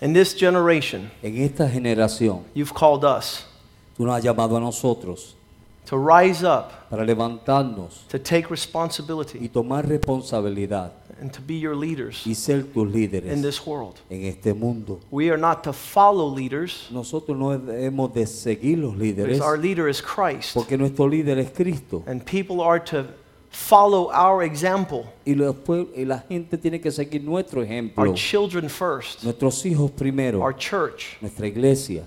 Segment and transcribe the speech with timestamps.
[0.00, 3.46] In this generation, En esta generación, you've called us
[3.96, 5.34] tú nos has llamado a nosotros
[5.86, 11.74] to rise up, para levantarnos to take y responsibility, tomar responsabilidad and to be your
[11.74, 13.94] leaders y ser tus in líderes this world.
[14.10, 15.00] en este mundo.
[15.10, 19.56] We are not to follow leaders, Nosotros no hemos de seguir los líderes because our
[19.56, 20.52] leader is Christ.
[20.54, 22.02] porque nuestro líder es Cristo.
[22.06, 23.06] And people are to
[23.56, 25.56] follow our example, Y, los
[25.96, 28.04] y la gente tiene que seguir nuestro ejemplo.
[28.04, 32.04] our children first, Nuestros hijos primero, our church, nuestra iglesia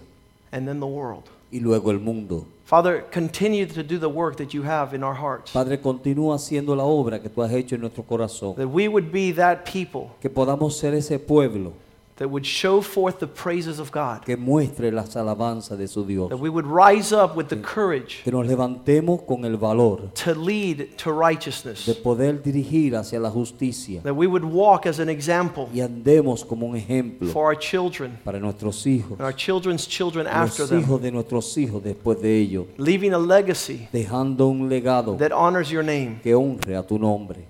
[0.51, 1.23] and then the world.
[1.51, 2.45] y luego el mundo.
[2.65, 5.51] Father, continue to do the work that you have in our hearts.
[5.51, 8.55] Padre, continúa haciendo la obra que tú has hecho en nuestro corazón.
[8.55, 11.73] That we would be that people Que podamos ser ese pueblo
[12.19, 14.23] that would show forth the praises of God.
[14.25, 16.29] que muestre las alabanzas de su Dios.
[16.29, 20.35] That we would rise up with the courage Que nos levantemos con el valor to
[20.35, 21.85] lead to righteousness.
[21.85, 26.43] de poder dirigir hacia la justicia That we would walk as an example y andemos
[26.45, 30.69] como un ejemplo for our children para nuestros hijos, and our children's children after los
[30.69, 35.31] them, hijos de nuestros hijos después de ellos, leaving a legacy dejando un legado that
[35.31, 36.19] honors your name.
[36.21, 37.45] que honre a tu nombre.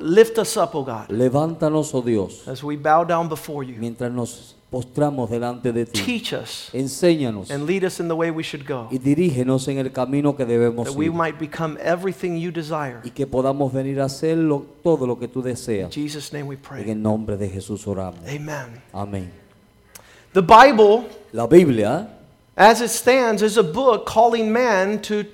[0.00, 3.76] Lift us up, O God, Levántanos, oh Dios, as we bow down before you.
[3.78, 6.00] mientras nos postramos delante de ti.
[6.02, 8.88] Teach us Enséñanos and lead us in the way we should go.
[8.90, 13.00] y dirígenos en el camino que debemos That we might become everything you desire.
[13.04, 15.94] y que podamos venir a hacer lo- todo lo que tú deseas.
[15.96, 16.02] In.
[16.04, 16.90] Jesus' name we En pray.
[16.90, 18.20] el nombre de Jesús oramos.
[18.26, 18.80] Amen.
[18.92, 19.30] Amén.
[20.32, 22.08] The Bible, La Biblia,
[22.56, 25.24] as it stands, is a book calling man to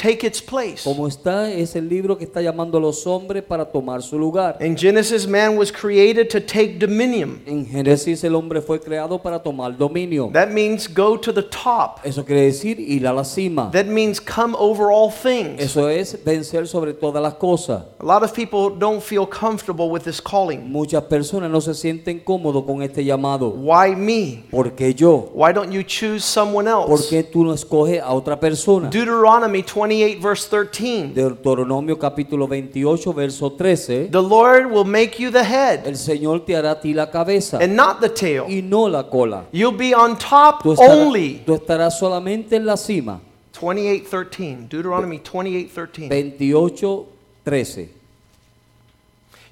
[0.00, 0.84] take its place.
[0.84, 4.56] como está, es el libro que está llamando a los hombres para tomar su lugar.
[4.60, 7.42] In Genesis, man was created to take dominion.
[7.46, 10.30] En Génesis el hombre fue creado para tomar dominio.
[10.32, 11.98] That means go to the top.
[12.04, 13.70] Eso quiere decir ir a la cima.
[13.72, 15.60] That means come over all things.
[15.60, 17.82] Eso es vencer sobre todas las cosas.
[17.98, 20.70] A lot of people don't feel comfortable with this calling.
[20.70, 23.50] Muchas personas no se sienten cómodos con este llamado.
[23.50, 24.44] Why me?
[24.50, 25.30] ¿Por qué yo?
[25.34, 27.08] Why don't you choose someone ¿Por else?
[27.10, 28.88] qué tú no escoges a otra persona?
[28.90, 31.14] Deuteronomy 28, verse 13.
[31.14, 34.08] Deuteronomio capítulo 28, verso 13.
[34.10, 37.58] The Lord will make you the head El Señor te hará a ti la cabeza
[37.58, 38.44] and not the tail.
[38.48, 39.46] y no la cola.
[39.50, 41.42] You'll be on top Tú estarás, only.
[41.46, 43.20] tú estarás solamente en la cima.
[43.58, 44.68] 28:13.
[44.68, 46.08] Deuteronomy 28, 13.
[46.08, 47.06] 28,
[47.44, 47.88] 13.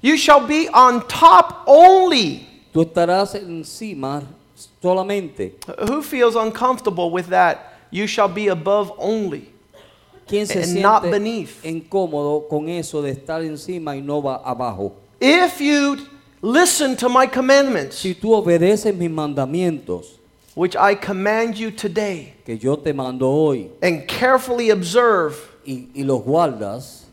[0.01, 2.45] You shall be on top only.
[2.71, 4.21] Tú estarás encima
[4.81, 5.55] solamente.
[5.89, 7.73] Who feels uncomfortable with that?
[7.89, 9.49] You shall be above only.
[10.27, 11.63] ¿Quién se And not siente beneath.
[11.65, 14.93] incómodo con eso de estar encima y no va abajo?
[15.19, 15.97] If you
[16.41, 20.13] listen to my commandments, Si tú obedeces mis mandamientos
[20.55, 25.35] which I command you today, que yo te mando hoy and carefully observe,
[25.65, 27.03] y, y los guardas,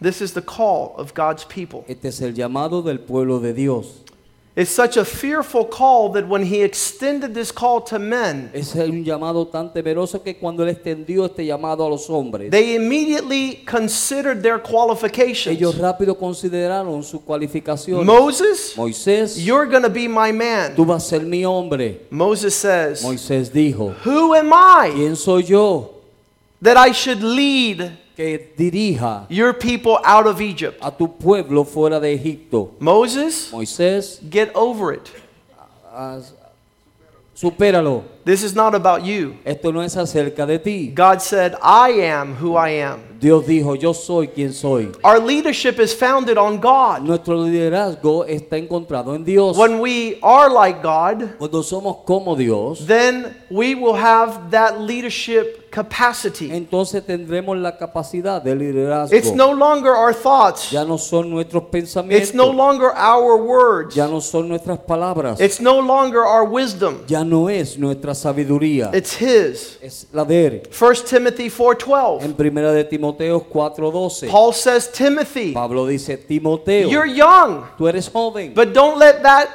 [0.00, 1.84] this is the call of God's people.
[1.88, 4.03] este es el llamado del pueblo de Dios.
[4.56, 9.04] It's such a fearful call that when he extended this call to men, Es un
[9.04, 14.42] llamado tan temeroso que cuando él extendió este llamado a los hombres, they immediately considered
[14.44, 15.56] their qualifications.
[15.56, 18.06] ellos rápido consideraron sus cualificaciones.
[18.06, 20.76] Moses, Moisés, you're going to be my man.
[20.76, 22.02] tú vas a ser mi hombre.
[22.10, 25.90] Moses says, Moisés dijo, Who am I ¿quién soy yo
[26.62, 30.78] that I should lead que dirija your people out of Egypt?
[30.80, 32.70] a tu pueblo fuera de Egipto?
[32.78, 35.10] Moses, Moisés, get over it.
[35.92, 36.32] haz-
[37.34, 38.04] supéralo.
[38.24, 39.36] This is not about you.
[39.44, 40.88] Esto no es acerca de ti.
[40.88, 43.14] God said, I am who I am.
[43.20, 44.92] Dios dijo, yo soy quien soy.
[45.02, 47.02] Our leadership is founded on God.
[47.02, 49.56] Nuestro liderazgo está encontrado en Dios.
[49.56, 55.70] When we are like God, Cuando somos como Dios, then we will have that leadership
[55.70, 56.50] capacity.
[56.52, 59.16] entonces tendremos la capacidad de liderazgo.
[59.16, 60.70] It's no longer our thoughts.
[60.70, 61.64] Ya no son nuestros
[62.10, 63.94] It's no longer our words.
[63.94, 65.40] Ya no son nuestras palabras.
[65.40, 67.00] It's no longer our wisdom.
[67.06, 68.90] Ya no es nuestra sabiduría.
[68.94, 69.78] It's His.
[69.82, 70.62] Es la de él.
[70.70, 72.24] 1 Timothy 4:12.
[72.24, 78.08] En primera de Timoteo 4:12, Paul says, Timothy, Pablo dice, Timoteo, you're young, tú eres
[78.08, 79.48] joven, but don't let that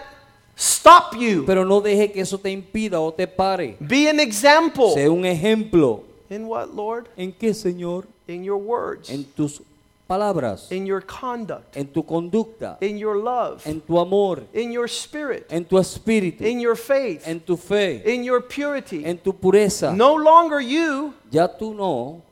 [0.58, 1.46] stop you.
[1.46, 3.78] pero no deje que eso te impida o te pare.
[3.80, 4.94] Be an example.
[4.94, 6.04] Sé un ejemplo.
[6.30, 7.08] In what, Lord?
[7.18, 8.06] ¿En qué, Señor?
[8.28, 9.10] In your words.
[9.10, 9.62] En tus
[10.10, 14.88] palabras, in your conduct, en tu conducta, in your love, en tu amor, in your
[14.88, 19.06] spirit, en tu espíritu, in your faith, en tu fe, in your purity.
[19.06, 19.96] en tu pureza.
[19.96, 22.24] No longer you, Ya tú no,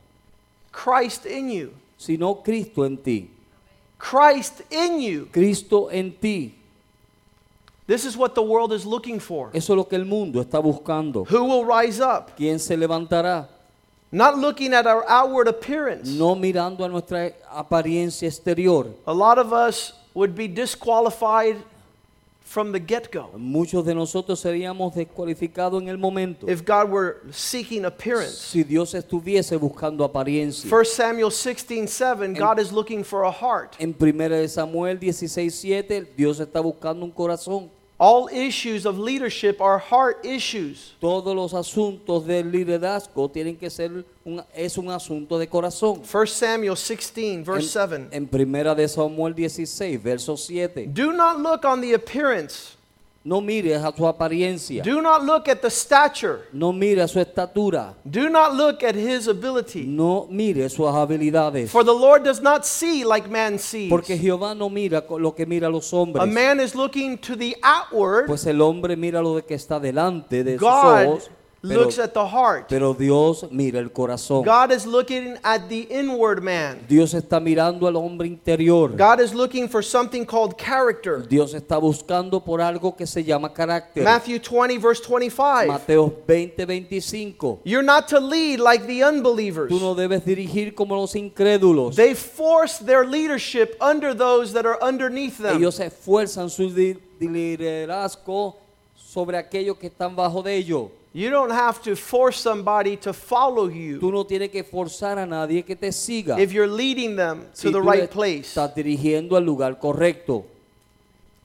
[0.72, 1.74] Christ in you.
[1.98, 3.30] sino Cristo en ti.
[4.00, 5.28] Christ in you.
[5.32, 6.56] Cristo en ti.
[7.86, 9.50] This is what the world is looking for.
[9.54, 11.24] Eso es lo que el mundo está buscando.
[11.30, 12.36] Who will rise up?
[12.36, 13.48] ¿Quién se levantará?
[14.12, 16.10] Not looking at our outward appearance.
[16.10, 18.86] No mirando a nuestra apariencia exterior.
[19.06, 21.58] A lot of us would be disqualified
[22.48, 27.18] from the get go Muchos de nosotros seríamos descualificados en el momento if God were
[27.30, 28.38] seeking appearance.
[28.38, 30.70] si Dios estuviese buscando apariencia.
[30.70, 33.76] 1 Samuel 16 7, God is looking for a heart.
[33.80, 37.70] En 1 de Samuel 16:7 Dios está buscando un corazón.
[38.00, 40.94] All issues of leadership are heart issues.
[41.02, 46.04] Todos los asuntos del liderazgo tienen que ser un, es un asunto de corazón.
[46.04, 47.96] 1 Samuel 16, verse 7.
[47.96, 50.86] En, en primera de Samuel 16, verso 7.
[50.94, 52.77] Do not look on the appearance,
[53.28, 54.82] No mires a su apariencia.
[54.84, 57.94] do not look at the stature, No mire a su estatura.
[58.10, 59.84] do not look at his ability.
[59.86, 61.70] No mire sus habilidades.
[61.70, 63.90] For the Lord does not see like man sees.
[63.90, 66.24] Porque Jehová no mira lo que mira a los hombres.
[66.24, 70.46] A man is looking to the outward, Pues el hombre mira lo que está delante
[70.46, 71.30] de sus God ojos.
[71.68, 72.68] Pero, looks at the heart.
[72.70, 74.44] pero Dios mira el corazón.
[74.44, 76.86] God is looking at the inward man.
[76.88, 78.90] Dios está mirando al hombre interior.
[78.90, 81.26] God is looking for something called character.
[81.28, 84.04] Dios está buscando por algo que se llama carácter.
[84.04, 85.68] Matthew 20, verse 25.
[85.68, 87.62] Mateo 20, 25.
[87.64, 89.70] You're not to lead like the unbelievers.
[89.70, 91.96] Tú no debes dirigir como los incrédulos.
[91.96, 95.58] They force their leadership under those that are underneath them.
[95.58, 96.70] Ellos esfuerzan su
[97.20, 98.56] liderazgo
[98.96, 100.90] sobre aquellos que están bajo de ellos.
[101.18, 105.26] You don't have to force somebody to follow you Tú no tienes que forzar a
[105.26, 106.38] nadie que te siga.
[106.40, 108.50] if you're leading them to Si the right place.
[108.50, 110.46] Estás dirigiendo al lugar correcto.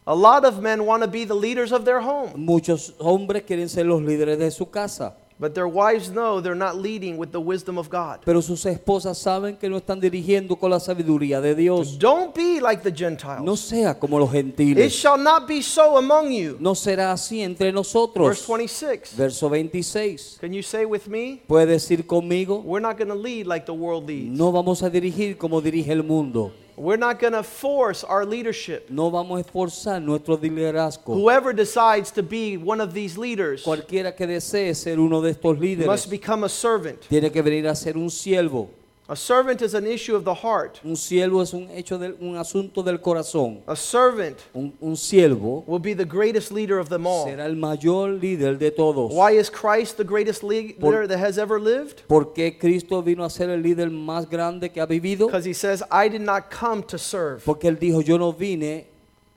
[0.06, 3.70] A lot of men want to be the leaders of their home, Muchos hombres quieren
[3.70, 7.40] ser los líderes de su casa, but their wives know they're not leading with the
[7.40, 8.20] wisdom of God.
[8.24, 11.98] pero sus esposas saben que no están dirigiendo con la sabiduría de Dios.
[11.98, 13.42] Don't be like the Gentiles.
[13.42, 14.86] No sea como los gentiles.
[14.86, 16.56] It shall not be so among you.
[16.60, 18.28] No será así entre nosotros.
[18.28, 19.16] Verse 26.
[19.16, 20.38] Verso 26.
[20.40, 21.42] Can you say with me?
[21.48, 22.62] ¿Puede decir conmigo?
[22.62, 24.38] We're not going to lead like the world leads.
[24.38, 26.52] No vamos a dirigir como dirige el mundo.
[26.82, 28.90] We're not going to force our leadership.
[28.90, 31.14] No vamos a esforzar nuestro liderazgo.
[31.14, 35.56] Whoever decides to be one of these leaders Cualquiera que desee ser uno de estos
[35.60, 37.00] líderes must become a servant.
[37.08, 38.68] tiene que venir a ser un siervo.
[39.08, 40.80] A servant is an issue of the heart.
[40.84, 43.60] Un siervo es un hecho del, un asunto del corazón.
[43.66, 47.26] A servant Un, un siervo will be the greatest leader of them all.
[47.26, 49.12] será el mayor líder de todos.
[49.12, 52.02] Why is Christ the greatest leader Por- that has ever lived?
[52.06, 55.26] ¿Por qué Cristo vino a ser el líder más grande que ha vivido?
[55.26, 57.42] Because he says, I did not come to serve.
[57.44, 58.86] Porque él dijo, yo no vine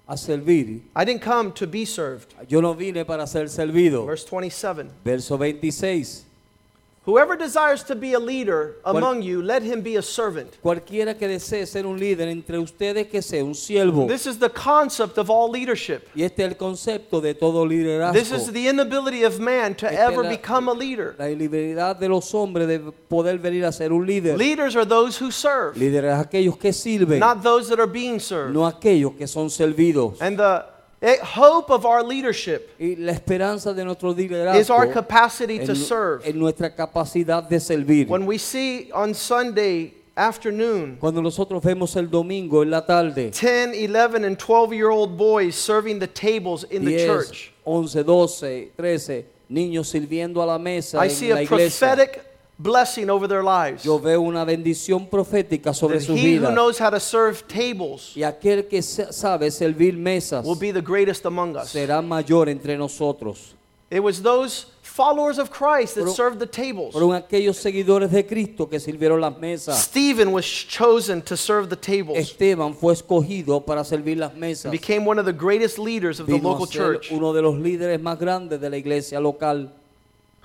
[0.07, 2.35] a servir, I didn't come to be served.
[2.47, 4.05] yo no vine para ser servido.
[4.05, 4.89] Verse 27.
[5.03, 6.23] Verso 26.
[7.05, 10.57] Whoever desires to be a leader among you, let him be a servant.
[10.63, 14.07] Cualquiera que desee ser un líder entre ustedes que sea un siervo.
[14.07, 16.09] This is the concept of all leadership.
[16.15, 18.13] Y este es el concepto de todo liderazgo.
[18.13, 21.15] This is the inability of man to ever become a leader.
[21.19, 24.35] La libertad de los hombres de poder venir a ser un líder.
[24.35, 28.51] Leaders are those who serve, Líderes aquellos que sirven, not those that are being served.
[28.51, 30.19] no aquellos que son servidos.
[30.19, 30.74] And the
[31.23, 35.75] hope of our leadership Y la esperanza de nuestro is liderazgo our capacity en, to
[35.75, 36.25] serve.
[36.27, 38.07] en nuestra capacidad de servir.
[38.07, 43.73] When we see on Sunday afternoon Cuando nosotros vemos el domingo en la tarde, 10,
[43.75, 48.71] 11, and 12 year old boys serving the tables in the 10, church, 11, 12,
[48.77, 51.87] 13 niños sirviendo a la mesa I en see la a iglesia.
[51.87, 52.25] prophetic
[52.57, 53.83] blessing over their lives.
[53.83, 56.53] Yo veo una bendición profética sobre sus he who vidas.
[56.53, 60.81] knows how to serve tables Y aquel que sa- sabe servir mesas will be the
[60.81, 61.69] greatest among us.
[61.71, 63.53] será mayor entre nosotros.
[63.91, 66.93] It was those followers of Christ that served the tables.
[66.93, 69.77] Fueron aquellos seguidores de Cristo que sirvieron las mesas.
[69.83, 72.17] Stephen was chosen to serve the tables.
[72.17, 74.71] Esteban fue escogido para servir las mesas.
[74.71, 77.11] Became one of the greatest leaders of the Vino local church.
[77.11, 79.71] uno de los líderes más grandes de la iglesia local.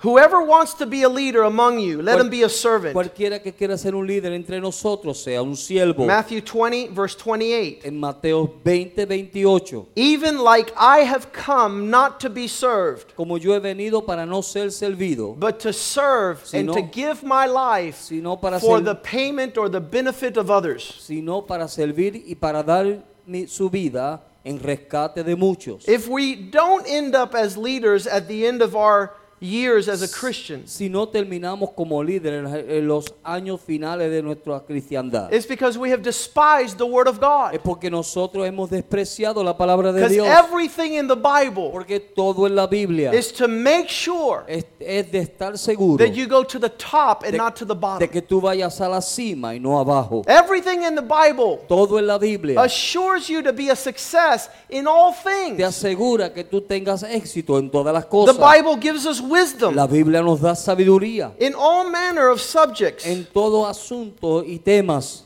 [0.03, 2.93] Whoever wants to be a leader among you, let Cual- him be a servant.
[2.95, 6.07] Cualquiera que quiera ser un líder entre nosotros sea un siervo.
[6.07, 7.81] Matthew 20, verse 28.
[7.85, 9.87] En Mateo 20, 28.
[9.95, 14.41] Even like I have come not to be served, Como yo he venido para no
[14.41, 18.95] ser servido, but to serve and to give my life sino para, for ser- the
[18.95, 20.95] payment or the benefit of others.
[20.99, 25.87] sino para servir y para dar mi- su vida en rescate de muchos.
[25.87, 30.07] If we don't end up as leaders at the end of our years as a
[30.07, 35.33] Christian, si no terminamos como líderes en los años finales de nuestra cristiandad.
[35.33, 37.59] it's because we have despised the Word of Es God.
[37.63, 40.27] porque nosotros hemos despreciado la palabra de Dios.
[40.27, 45.11] everything in the Bible Porque todo en la Biblia is to make sure es, es
[45.11, 47.79] de estar seguro that you go to the top and de, not to the de
[47.79, 48.07] bottom.
[48.09, 50.21] que tú vayas a la cima y no abajo.
[50.27, 54.85] Everything in the Bible Todo en la Biblia assures you to be a success in
[54.87, 55.63] all te things.
[55.63, 58.37] asegura que tú tengas éxito en todas las The cosas.
[58.37, 59.75] Bible gives us wisdom.
[59.75, 63.05] La Biblia nos da sabiduría in all manner of subjects.
[63.05, 65.23] en todo asunto y temas.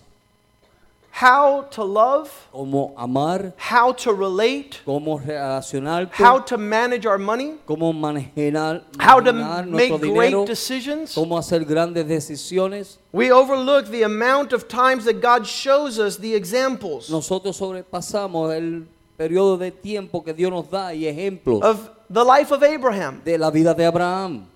[1.18, 7.54] How to love, como amar, how to relate, cómo relacionarte, how to manage our money,
[7.66, 11.16] cómo manejar, how to make nuestro great dinero, decisions.
[11.16, 12.98] cómo hacer grandes decisiones.
[13.14, 18.86] We overlook the amount of times that God shows us the examples Nosotros sobrepasamos el
[19.18, 21.62] periodo de tiempo que Dios nos da y ejemplos.
[21.64, 23.22] of the life of Abraham.
[23.24, 24.48] de la vida de Abraham.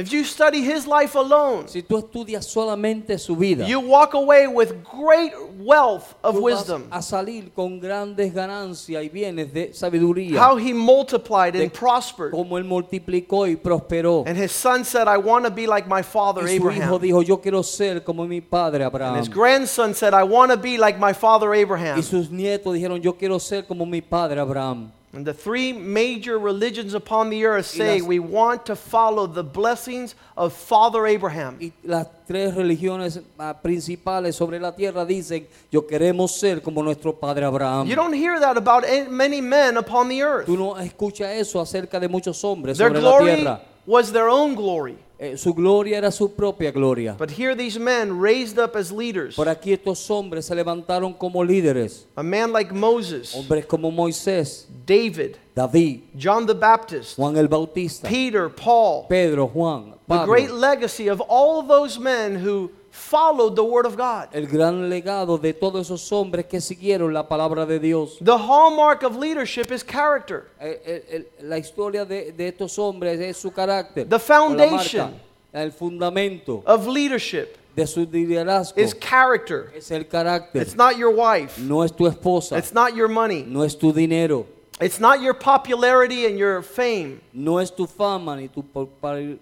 [0.00, 4.46] If you study his life alone, Si tú estudias solamente su vida, you walk away
[4.46, 6.84] with great wealth of tú vas wisdom.
[6.92, 10.38] a salir con grandes ganancias y bienes de sabiduría.
[10.40, 12.30] How he multiplied and prospered.
[12.30, 14.22] Como él multiplicó y prosperó.
[14.24, 17.00] And his son said, I want to be like my father Y su hijo Abraham.
[17.02, 19.18] dijo, yo quiero ser como mi padre And Abraham.
[19.18, 21.98] his grandson said, I want to be like my father Abraham.
[21.98, 24.92] Y sus nietos dijeron, yo quiero ser como mi padre Abraham.
[25.12, 30.14] And the three major religions upon the earth say we want to follow the blessings
[30.36, 31.56] of Father Abraham.
[31.58, 37.14] Y las tres religiones ah, principales sobre la tierra dicen, yo queremos ser como nuestro
[37.14, 37.86] padre Abraham.
[37.86, 40.46] You don't hear that about many men upon the earth.
[40.46, 43.60] Tú no escuchas eso acerca de muchos hombres Their sobre la tierra.
[43.88, 44.98] Was their own glory.
[45.18, 47.16] Eh, su gloria era su propia gloria.
[47.18, 49.34] But here these men raised up as leaders.
[49.34, 52.04] Por aquí estos hombres se levantaron como líderes.
[52.14, 58.06] A man like Moses, Hombres como Moisés, David, David, John the Baptist, Juan el Bautista,
[58.06, 59.06] Peter, Paul.
[59.08, 64.28] Pedro, Juan, The great legacy of all those men who followed the Word of God.
[64.32, 68.18] El gran legado de todos esos hombres que siguieron la palabra de Dios.
[68.20, 70.48] The hallmark of leadership is character.
[70.60, 74.08] Eh, el- el- la historia de, de estos hombres es su carácter.
[74.08, 75.12] The foundation.
[75.12, 79.72] marca, el fundamento Of leadership de su liderazgo is character.
[79.74, 80.60] es el carácter.
[80.62, 81.58] It's not your wife.
[81.60, 83.44] No es tu esposa, It's not your money.
[83.46, 84.44] no es tu dinero,
[84.80, 87.20] It's not your popularity and your fame.
[87.32, 89.38] no es tu fama ni tu po- pari-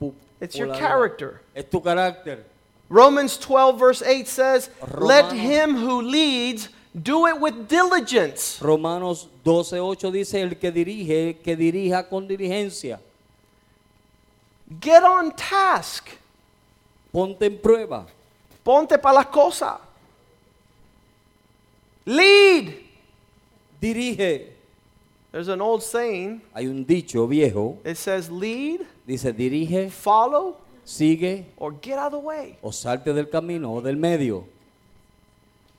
[0.00, 1.40] pu- It's your character.
[1.54, 2.44] Es tu carácter.
[2.88, 8.60] Romans 12, verse 8 says, Let him who leads do it with diligence.
[8.60, 13.00] Romanos 12:8 dice el que dirige, que dirija con diligencia.
[14.80, 16.08] Get on task.
[17.12, 18.06] Ponte en prueba.
[18.62, 19.78] Ponte para las cosas.
[22.04, 22.74] Lead.
[23.80, 24.52] Dirige.
[25.32, 26.42] There's an old saying.
[26.54, 32.20] Hay un dicho viejo, It says, lead, dice dirige, follow, sigue or get out of
[32.20, 32.58] the way.
[32.62, 34.44] o salte del camino o del medio.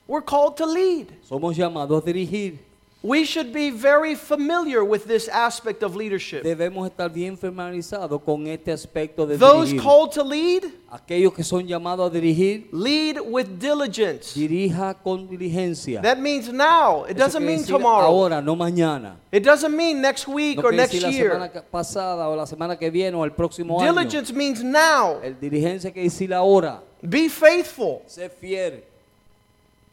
[0.08, 1.06] We're called to lead.
[1.22, 2.58] Somos llamados a dirigir.
[3.02, 6.42] We should be very familiar with this aspect of leadership.
[6.42, 9.80] Debemos estar bien familiarizados con este aspecto de Those dirigir.
[9.82, 14.34] called to lead, Aquellos que son llamados a dirigir, lead with diligence.
[14.38, 16.02] dirija con diligencia.
[16.02, 17.04] That means now.
[17.06, 18.04] It Eso doesn't mean tomorrow.
[18.06, 19.16] Ahora, no mañana.
[19.32, 21.32] It doesn't mean next week No or next la year.
[21.32, 23.94] semana pasada o la semana que viene o el próximo año.
[23.94, 25.20] Diligence means now.
[25.22, 26.82] El diligencia que decir ahora.
[27.00, 28.02] Be faithful.
[28.06, 28.84] Sé fiel.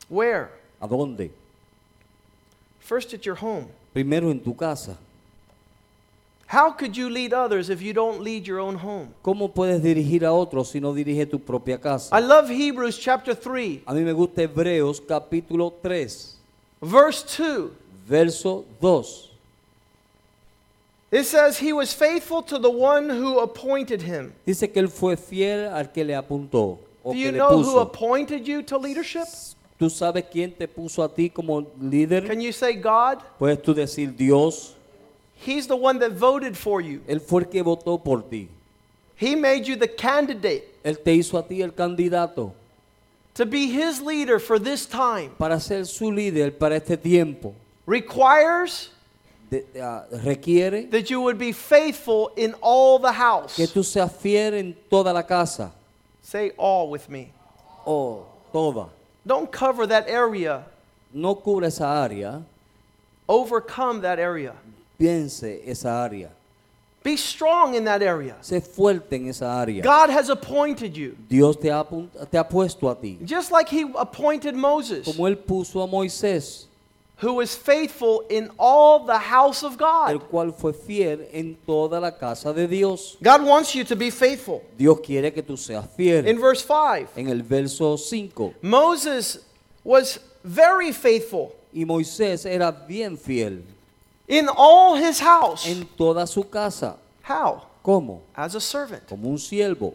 [0.09, 0.49] Where?
[0.81, 1.31] ¿A dónde?
[2.87, 3.67] First at your home.
[3.93, 4.97] Primero en tu casa.
[6.47, 9.09] How could you lead others if you don't lead your own home?
[9.21, 12.15] ¿Cómo puedes dirigir a otros si no dirige tu propia casa?
[12.15, 16.37] I love Hebrews chapter 3, A mí me gusta Hebreos capítulo 3,
[16.81, 17.71] verse 2.
[18.07, 19.31] verso 2.
[21.11, 24.33] It says, He was faithful to the one who appointed him.
[24.45, 28.47] Dice que él fue fiel al que le apuntó o Do you know who appointed
[28.47, 29.27] you to leadership?
[29.77, 32.25] ¿Tú sabes quién te puso a ti como líder?
[32.27, 33.19] Can you say God?
[33.37, 34.73] Puedes tú decir Dios.
[35.45, 37.01] He's the one that voted for you.
[37.07, 38.49] Él fue el que votó por ti.
[39.19, 42.53] He made you the candidate Él te hizo a ti el candidato
[43.33, 45.29] to be his leader for this time.
[45.37, 47.53] para ser su líder para este tiempo.
[47.85, 48.89] Requires
[49.49, 53.55] De- ah, requiere that you would be faithful in all the house.
[53.55, 55.71] que tú seas fiel en toda la casa.
[56.23, 57.31] Say all with me.
[57.85, 58.89] O toda.
[59.27, 60.63] Don't cover that area,
[61.13, 62.41] No cubre esa área.
[63.27, 64.53] overcome that area.
[64.97, 66.29] Piense esa área.
[67.03, 68.35] Be strong in that area.
[68.41, 69.83] Sé fuerte en esa área.
[69.83, 71.15] God has appointed you.
[71.29, 73.17] Dios te ha, te ha puesto a ti.
[73.23, 75.05] Just like he appointed Moses.
[75.05, 76.65] Como Él puso a Moisés.
[77.19, 79.77] Who was faithful in all the house of el
[80.19, 80.29] God.
[80.29, 83.17] cual fue fiel en toda la casa de Dios.
[83.23, 84.61] God wants you to be faithful.
[84.77, 86.27] Dios quiere que tú seas fiel.
[86.27, 89.39] In verse 5, En el verso 5, Moses
[89.83, 93.63] was very faithful y Moisés era bien fiel
[94.27, 95.65] in all his house.
[95.65, 96.97] en toda su casa.
[97.23, 97.63] How?
[97.83, 98.21] ¿Cómo?
[98.35, 99.07] As a servant.
[99.07, 99.93] Como un siervo.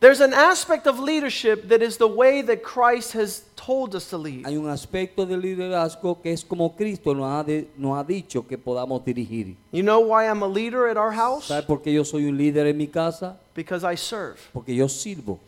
[0.00, 4.18] There's an aspect of leadership that is the way that Christ has told us to
[4.18, 4.44] lead.
[4.46, 8.46] Hay un aspecto del liderazgo que es como Cristo nos ha, de- nos ha dicho
[8.46, 9.56] que podamos dirigir.
[9.72, 11.46] You know why I'm a leader at our house?
[11.46, 13.38] ¿Sabe por qué yo soy un líder en mi casa?
[13.54, 15.38] Because I serve, Porque yo sirvo,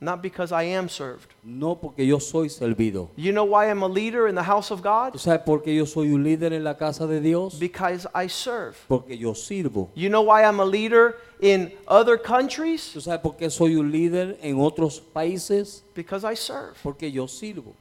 [0.00, 1.26] not because I am served.
[1.42, 3.08] no porque yo soy servido.
[3.16, 5.12] You know why I'm a leader in the house of God?
[5.12, 7.58] ¿Tú sabes por qué yo soy un líder en la casa de Dios?
[7.58, 8.76] Because I serve.
[8.88, 9.88] Porque yo sirvo.
[9.94, 12.92] You know why I'm a leader in other countries?
[12.92, 15.82] ¿Tú sabes por qué soy un líder en otros países?
[15.94, 16.74] Because I serve.
[16.82, 17.74] Porque yo sirvo.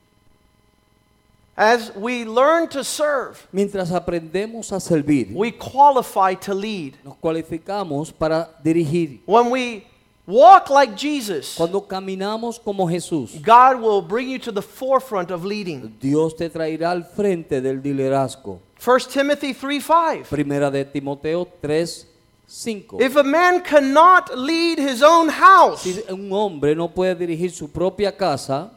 [1.60, 6.94] As we learn to serve, Mientras aprendemos a servir, we qualify to lead.
[7.04, 9.22] nos cualificamos para dirigir.
[9.26, 9.88] When we
[10.28, 15.46] walk like Jesus, Cuando caminamos como Jesús, God will bring you to the forefront of
[15.46, 15.96] leading.
[16.00, 18.60] Dios te traerá al frente del liderazgo.
[18.80, 20.30] 1 Timothy 3 5.
[20.30, 22.06] Primera de Timoteo 3,
[22.46, 23.02] 5.
[23.02, 27.70] If a man cannot lead his own house, Si un hombre no puede dirigir su
[27.70, 28.72] propia casa,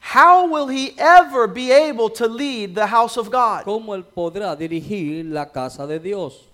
[0.00, 3.64] how will he ever be able to lead the house of God?
[3.64, 6.49] ¿cómo él podrá dirigir la casa de Dios?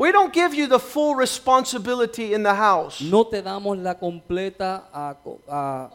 [0.00, 3.02] We don't give you the full responsibility in the house.
[3.02, 5.90] No te damos la completa ah, co- ah,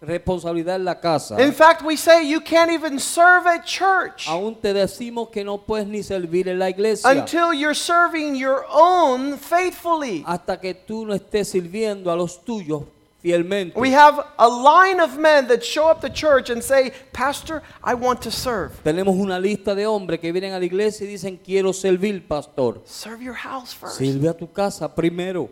[0.00, 1.38] responsabilidad en la casa.
[1.38, 5.58] In fact, we say you can't even serve at church Aún te decimos que no
[5.58, 10.24] puedes ni servir en la iglesia until you're serving your own faithfully.
[10.26, 12.84] hasta que tú no estés sirviendo a los tuyos
[13.22, 13.78] fielmente.
[13.78, 17.94] We have a line of men that show up to church and say, Pastor, I
[17.94, 18.72] want to serve.
[18.82, 22.80] Tenemos una lista de hombres que vienen a la iglesia y dicen quiero servir, pastor.
[22.84, 23.98] Serve your house first.
[23.98, 25.48] Sirve a tu casa primero.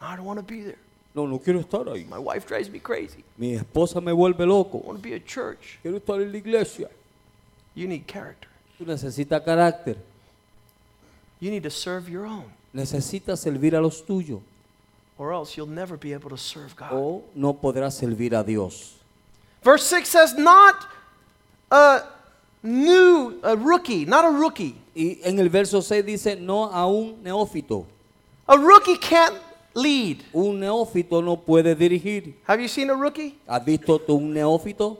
[0.00, 0.78] I don't want to be there.
[1.14, 2.06] No, no quiero estar ahí.
[2.08, 3.22] My wife drives me crazy.
[3.36, 4.78] Mi esposa me vuelve I loco.
[4.78, 5.78] want to be at church.
[5.82, 6.88] Quiero estar en la iglesia.
[7.74, 8.48] You need character.
[8.78, 9.96] Tú necesitas carácter.
[11.40, 14.40] You need to serve your own, Necesitas servir a los tuyos.
[15.20, 16.92] Or else you'll never be able to serve God.
[16.92, 18.94] O no podrás servir a Dios.
[19.62, 20.74] Verse 6 says, Not
[21.70, 22.00] a
[22.62, 24.74] new, a rookie, not a rookie.
[24.96, 27.84] Y en el verso 6 dice, no a un neófito.
[28.48, 29.36] A rookie can't
[29.74, 30.22] lead.
[30.32, 32.34] Un neófito no puede dirigir.
[32.46, 33.38] Have you seen a rookie?
[33.46, 34.96] ¿Has visto tú un neófito?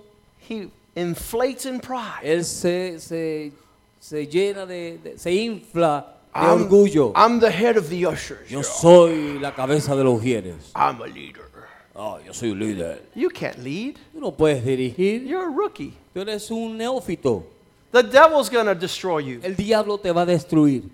[0.46, 2.20] He inflates in pride.
[2.22, 3.52] Él se, se,
[3.98, 7.12] se llena de, de- se infla de I'm, orgullo.
[7.14, 8.50] I'm the head of the ushers.
[8.50, 10.70] Yo soy la cabeza de los ujieres.
[10.74, 11.50] I'm a leader.
[11.94, 12.98] Oh, yo soy un líder.
[13.14, 13.96] You can't lead.
[14.14, 15.26] Tú no puedes dirigir.
[15.26, 15.92] You're a rookie.
[16.14, 17.44] Tú eres un neófito.
[17.92, 19.40] The devil's going to destroy you.
[19.42, 20.88] El diablo te va a destruir.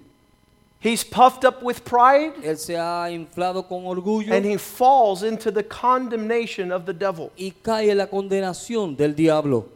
[0.81, 5.51] He's puffed up with pride Él se ha inflado con orgullo and he falls into
[5.51, 7.33] the condemnation of the devil.
[7.37, 9.69] y cae en la condenación del diablo.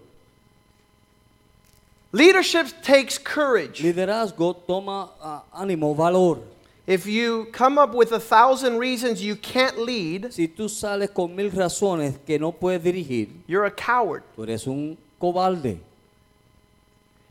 [2.13, 3.83] Leadership takes courage.
[3.83, 6.39] Liderazgo toma ah, ánimo, valor.
[6.87, 11.37] If you come up with a thousand reasons you can't lead, Si tú sales con
[11.37, 14.25] mil razones que no puedes dirigir, you're a coward.
[14.37, 15.79] tú eres un cobarde.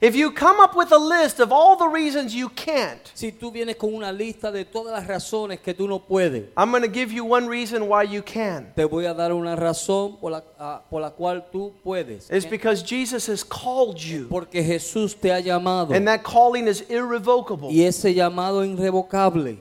[0.01, 3.51] If you come up with a list of all the reasons you can't, Si tú
[3.51, 6.87] vienes con una lista de todas las razones que tú no puedes, I'm going to
[6.89, 8.71] give you one reason why you can.
[8.77, 12.29] te voy a dar una razón por la, ah, por la cual tú puedes.
[12.31, 16.81] It's because Jesus has called you, Porque Jesús te ha llamado and that calling is
[16.89, 17.69] irrevocable.
[17.69, 19.57] y ese llamado irrevocable.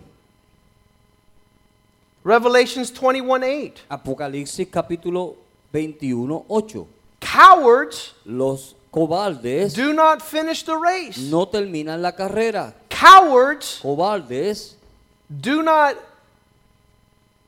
[2.23, 3.83] Revelations 21 8.
[3.91, 5.35] Apocalipsis capítulo
[5.73, 6.87] 21, 8.
[7.21, 11.19] Cowards Los cobardes do not finish the race.
[11.31, 12.75] no terminan la carrera.
[12.89, 14.75] Cowards Cobardes
[15.31, 15.97] do not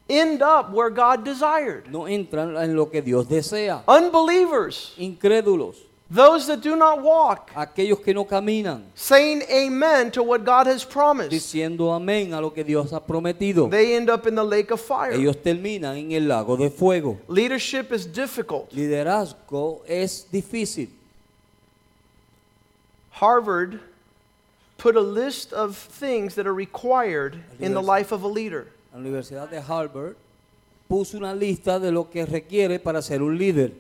[0.09, 1.91] end up where God desired.
[1.91, 3.83] no entran en lo que Dios desea.
[3.89, 5.77] Unbelievers, Incrédulos,
[6.13, 10.85] those that do not walk, aquellos que no caminan, saying amen to what God has
[10.85, 13.71] promised, diciendo amén a lo que Dios ha prometido.
[13.71, 15.13] they end up in the lake of fire.
[15.13, 17.19] Ellos terminan en el lago de fuego.
[17.29, 18.73] Leadership is difficult.
[18.73, 20.91] Liderazgo es difícil.
[23.21, 23.81] Harvard
[24.79, 28.67] put a list of things that are required in the life of a leader.
[28.95, 30.17] La Universidad de Harvard
[30.89, 33.73] puso una lista de lo que requiere para ser un líder.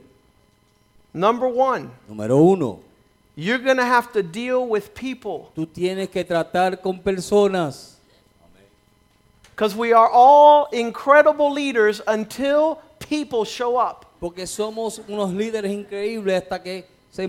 [1.14, 2.80] Number one, Número uno,
[3.34, 7.94] you're going to have to deal with people tú tienes que tratar con personas.
[9.56, 14.04] because we are all incredible leaders until people show up.
[14.20, 17.26] Porque somos unos líderes increíbles hasta que se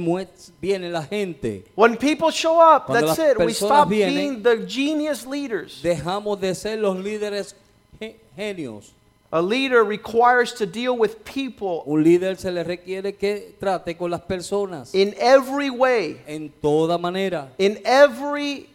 [0.62, 1.64] viene la gente.
[1.76, 3.38] When people show up, Cuando that's it.
[3.38, 5.82] We stop vienen- being the genius leaders.
[5.82, 7.56] Dejamos de ser los líderes
[8.00, 8.92] ge- genios.
[9.34, 14.12] A leader requires to deal with people Un líder se le requiere que trate con
[14.12, 18.68] las personas in every way, en toda manera, in every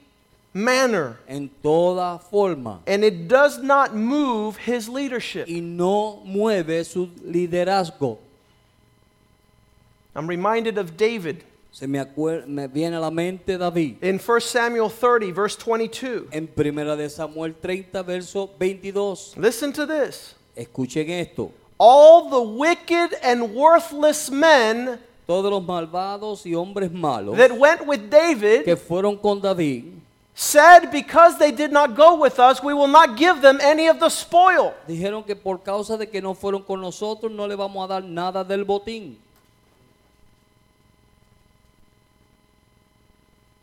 [0.55, 2.81] manner, en toda forma.
[2.87, 5.47] and it does not move his leadership.
[5.47, 8.19] Y no mueve su liderazgo.
[10.17, 12.03] I'm reminded of David Se me,
[12.47, 13.99] me viene a la mente David.
[14.03, 16.29] in 1 Samuel 30, verse 22.
[16.33, 19.35] En primera de Samuel 30, verso 22.
[19.37, 20.35] Listen to this.
[20.57, 21.53] Escuchen esto.
[21.79, 28.09] All the wicked and worthless men Todos los malvados y hombres malos that went with
[28.09, 30.01] que David fueron con David
[30.35, 33.99] said, Because they did not go with us, we will not give them any of
[33.99, 34.73] the spoil.
[34.89, 38.03] dijeron que por causa de que no fueron con nosotros no le vamos a dar
[38.03, 39.17] nada del botín.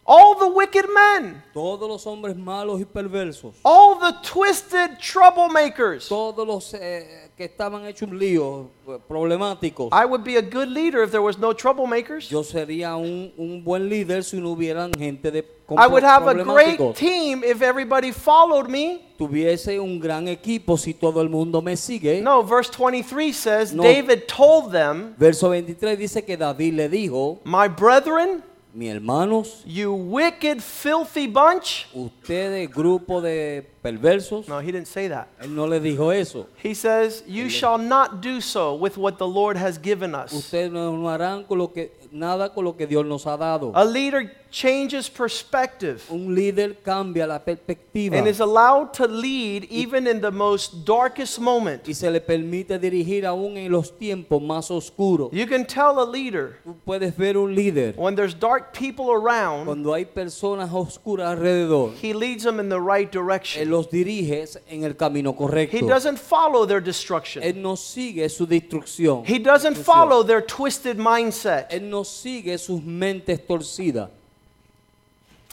[0.05, 6.09] All the wicked men, Todos los hombres malos y perversos, all the twisted troublemakers.
[6.09, 9.89] todos los eh, que estaban hechos un lío, eh, problemáticos.
[9.93, 12.27] I would be a good leader if there was no troublemakers.
[12.29, 16.43] Yo sería un, un buen líder si no hubieran gente de I would have a
[16.43, 19.01] great team if everybody followed me.
[19.17, 22.21] Tuviese un gran equipo si todo el mundo me sigue.
[22.21, 23.83] No, verse 23 says, No.
[23.83, 29.93] David told them, Verso 23 dice que David le dijo, My brethren, mis hermanos, you
[29.93, 31.85] wicked, filthy bunch.
[31.93, 35.27] ustedes grupo de perversos, No, he didn't say that.
[35.41, 36.47] él no le dijo eso.
[36.61, 40.31] He says, You shall not do so with what the Lord has given us.
[40.33, 43.71] Ustedes no, no harán con lo que, nada con lo que Dios nos ha dado.
[43.75, 50.05] A leader changes perspective Un líder cambia la perspectiva and is allowed to lead even
[50.05, 51.87] in the most darkest moment.
[51.87, 55.31] y se le permite dirigir aún en los tiempos más oscuros.
[55.33, 59.65] You can tell a leader Tú puedes ver un líder when there's dark people around,
[59.65, 63.69] cuando hay personas oscuras alrededor, he leads them in the right Él direction.
[63.71, 65.75] los dirige en el camino correcto.
[65.75, 67.41] He doesn't follow their destruction.
[67.43, 69.23] Él no sigue su destrucción.
[69.25, 71.71] He doesn't follow their twisted mindset.
[71.71, 74.09] Él no sigue sus mentes torcidas.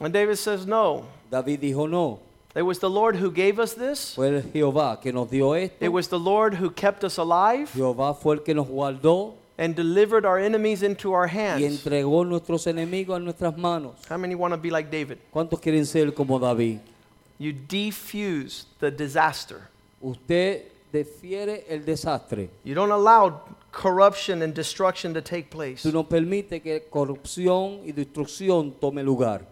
[0.01, 1.07] And David says, No.
[1.31, 2.21] David dijo no.
[2.55, 4.15] It was the Lord who gave us this.
[4.15, 5.77] Fue el Jehová que nos dio esto.
[5.85, 9.77] It was the Lord who kept us alive Jehová fue el que nos guardó and
[9.77, 11.61] delivered our enemies into our hands.
[11.61, 13.95] y entregó nuestros enemigos a nuestras manos.
[14.09, 15.19] How many want to be like David?
[15.33, 16.81] ¿Cuántos quieren ser como David?
[17.39, 19.69] You defuse the disaster.
[20.03, 22.49] Usted defiere el desastre.
[22.65, 25.83] You don't allow corruption and destruction to take place.
[25.83, 29.47] Tú no permite que corrupción y destrucción tome lugar.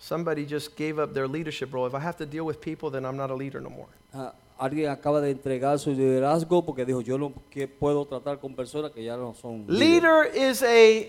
[0.00, 1.86] Somebody just gave up their leadership role.
[1.86, 3.88] If I have to deal with people, then I'm not a leader no more.
[4.14, 8.54] Ah, alguien acaba de entregar su liderazgo porque dijo yo no que puedo tratar con
[8.54, 9.78] personas que ya no son líderes".
[9.78, 11.08] Leader is a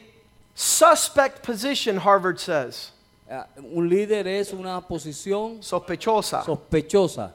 [0.55, 2.91] suspect position, Harvard says.
[3.29, 6.43] Ah, un líder es una posición Sospechosa.
[6.43, 7.31] sospechosa.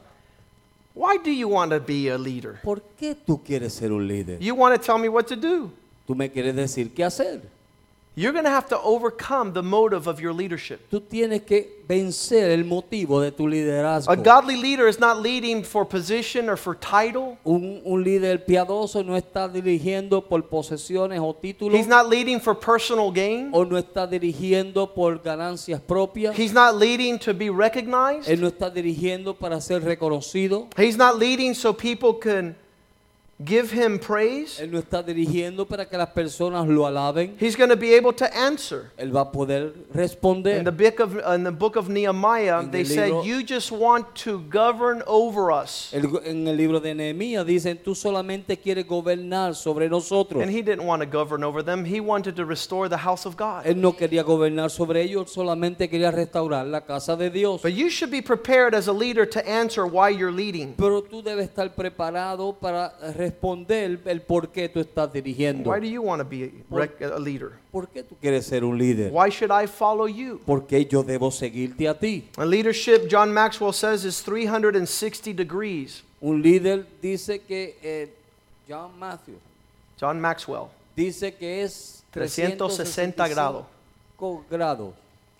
[0.93, 2.59] Why do you want to be a leader?
[2.63, 4.39] ¿Por qué tú quieres ser un líder?
[4.39, 5.71] You want to tell me what to do.
[6.05, 7.41] Tú me quieres decir qué hacer.
[8.17, 10.89] You're going to have to overcome the motive of your leadership.
[10.89, 14.09] Tú tienes que vencer el motivo de tu liderazgo.
[14.09, 17.37] A godly leader is not leading for position or for title.
[17.43, 22.55] Un, un líder piadoso no está dirigiendo por posesiones o títulos He's not leading for
[22.55, 23.49] personal gain.
[23.51, 26.37] o no está dirigiendo por ganancias propias.
[26.39, 28.29] He's not leading to be recognized.
[28.29, 30.69] Él no está dirigiendo para ser reconocido.
[30.77, 32.55] He's not leading so people can
[33.43, 34.59] give him praise.
[34.61, 37.35] Él no está dirigiendo para que las personas lo alaben.
[37.39, 38.91] He's going to be able to answer.
[38.97, 42.81] Él va a poder In the book of, in the book of Nehemiah, En they
[42.81, 45.91] el said, You just want to govern over us.
[45.93, 50.41] El- en el libro de Nehemías dicen, tú solamente quieres gobernar sobre nosotros.
[50.41, 51.85] And he didn't want to govern over them.
[51.85, 53.65] He wanted to restore the house of God.
[53.65, 57.61] Él no quería gobernar sobre ellos, solamente quería restaurar la casa de Dios.
[57.61, 60.73] But you should be prepared as a leader to answer why you're leading.
[60.77, 62.93] Pero tú debes estar preparado para
[63.25, 65.69] responder el por qué tú estás dirigiendo.
[65.69, 67.51] Why do you want to be a a leader?
[67.71, 69.11] ¿Por qué tú quieres ser un líder?
[69.11, 70.39] Why should I follow you?
[70.45, 72.27] ¿Por qué yo debo seguirte a ti?
[72.37, 76.03] And leadership, John Maxwell says, is 360 degrees.
[76.21, 78.09] Un líder dice que, eh,
[78.67, 79.35] John Matthew,
[79.99, 80.69] John Maxwell.
[80.95, 83.65] dice que es 360 grados.
[84.17, 84.93] 365 grados.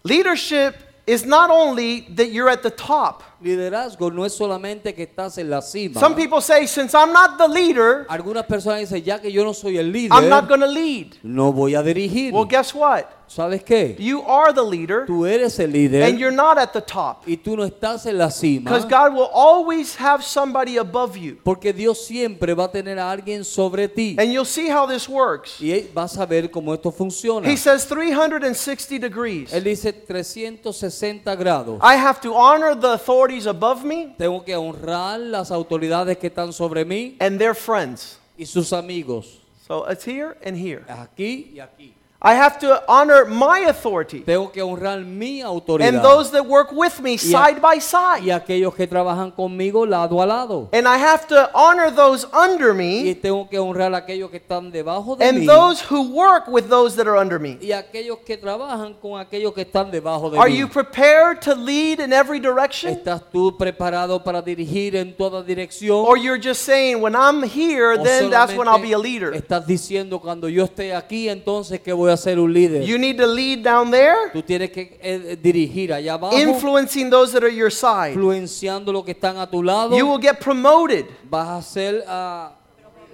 [0.03, 0.75] Leadership
[1.07, 3.23] is not only that you're at the top.
[3.41, 5.99] Liderazgo no es solamente que estás en la cima.
[5.99, 9.53] Some people say, since I'm not the leader, Algunas personas dicen, ya que yo no
[9.53, 11.17] soy el líder, I'm not going to lead.
[11.21, 12.33] no voy a dirigir.
[12.33, 13.05] Well, guess what?
[13.27, 13.95] ¿Sabes qué?
[13.99, 17.23] You are the leader, Tú eres el líder and you're not at the top.
[17.27, 18.69] y tú no estás en la cima.
[18.69, 21.37] Because God will always have somebody above you.
[21.43, 24.15] Porque Dios siempre va a tener a alguien sobre ti.
[24.19, 25.59] And you'll see how this works.
[25.59, 27.47] Y vas a ver cómo esto funciona.
[27.47, 29.51] He says 360 degrees.
[29.53, 31.79] Él dice 360 grados.
[31.81, 36.53] I have to honor the authorities above me Tengo que honrar las autoridades que están
[36.53, 38.19] sobre mí and their friends.
[38.37, 39.39] y sus amigos.
[39.67, 40.83] So it's here and here.
[40.87, 41.93] Aquí y aquí.
[42.27, 45.87] I have to honor my authority Tengo que honrar mi autoridad.
[45.89, 48.23] and those that work with me side by side.
[48.23, 50.67] y aquellos que trabajan conmigo lado a lado.
[50.73, 53.07] And I have to honor those under me.
[53.09, 55.45] Y tengo que honrar a aquellos que están debajo de and mí.
[55.45, 57.59] those who work with those that are under me.
[57.61, 60.57] y aquellos que trabajan con aquellos que están debajo de Are mí.
[60.57, 62.91] you prepared to lead in every direction?
[62.91, 66.03] ¿Estás tú preparado para dirigir en toda dirección?
[66.07, 69.31] Or you're just saying, when I'm here, ¿O then that's when I'll be a leader?
[69.35, 72.83] Estás diciendo cuando yo esté aquí, entonces que voy a ser un líder.
[72.83, 77.31] You need to lead down there, Tú tienes que eh, dirigir allá abajo, influencing those
[77.31, 78.13] that are your side.
[78.13, 79.95] influenciando lo que están a tu lado.
[79.95, 81.05] You will get promoted.
[81.29, 82.51] Vas a ser ah,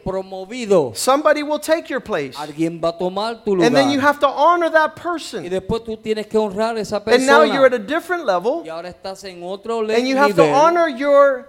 [0.04, 0.96] promovido.
[0.96, 2.36] Somebody will take your place.
[2.38, 3.68] Alguien va a tomar tu lugar.
[3.68, 5.50] And then you have to honor that y person.
[5.50, 8.64] después tú tienes que honrar a esa And now you're at a different level.
[8.66, 11.48] Y ahora estás en otro le- And you have to honor your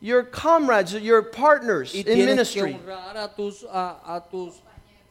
[0.00, 2.74] your comrades, your partners y in tienes que ministry.
[2.74, 4.54] honrar a tus, a, a tus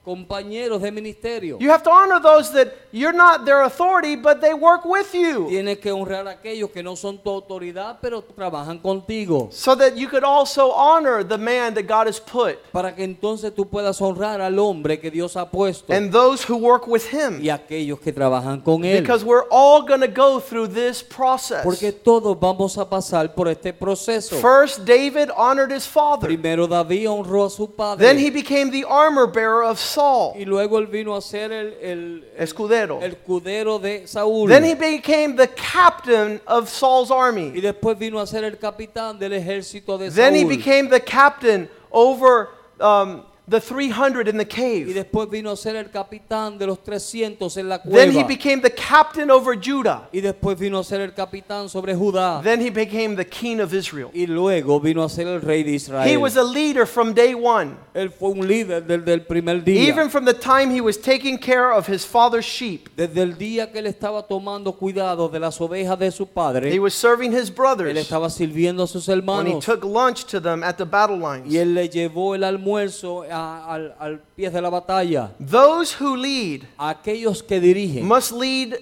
[0.04, 1.58] compañeros de ministerio.
[1.60, 5.48] You have to honor those that you're not their authority, but they work with you.
[5.50, 9.50] Tienes que honrar a aquellos que no son tu autoridad, pero trabajan contigo.
[9.52, 13.54] So that you could also honor the man that God has put Para que entonces
[13.54, 17.42] tú puedas honrar al hombre que Dios ha puesto and those who work with him.
[17.42, 19.02] y aquellos que trabajan con él.
[19.02, 21.64] Because we're all going to go through this process.
[21.64, 24.38] Porque todos vamos a pasar por este proceso.
[24.38, 26.28] First, David honored his father.
[26.28, 28.06] Primero David honró a su padre.
[28.06, 31.74] Then he became the armor bearer of Saul, y luego él vino a ser el,
[31.82, 33.00] el, escudero.
[33.02, 34.50] el escudero de Saúl.
[34.50, 37.62] Then he became the captain of Saul's y army.
[37.62, 42.50] después vino a ser el capitán del ejército de Then he became the captain over
[42.80, 44.94] um, the 300 in the y cave.
[44.94, 48.70] después vino a ser el capitán de los 300 en la Then he became the
[48.72, 50.08] captain over Judah.
[50.12, 52.42] y después vino a ser el capitán sobre Judá.
[52.44, 54.10] Then he became the king of Israel.
[54.14, 56.08] y luego vino a ser el rey de Israel.
[56.08, 57.76] He was a leader from day one.
[57.94, 59.88] Él fue un líder desde el primer día.
[59.90, 63.72] Even from the time he was taking care of his father's sheep, desde el día
[63.72, 67.50] que él estaba tomando cuidado de las ovejas de su padre, he was serving his
[67.50, 71.18] él brothers estaba sirviendo a sus when he took lunch to them at the battle
[71.18, 71.52] lines.
[71.52, 75.32] y él le llevó el almuerzo a- al, al pie de la batalla.
[75.40, 78.76] Those who lead Aquellos que dirigen must lead